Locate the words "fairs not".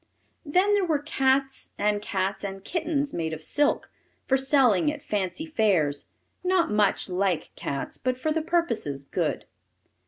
5.45-6.71